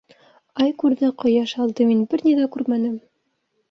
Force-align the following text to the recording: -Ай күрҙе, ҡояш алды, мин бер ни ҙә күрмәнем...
-Ай 0.65 0.73
күрҙе, 0.85 1.11
ҡояш 1.25 1.55
алды, 1.67 1.89
мин 1.93 2.03
бер 2.15 2.29
ни 2.29 2.37
ҙә 2.43 2.53
күрмәнем... 2.59 3.03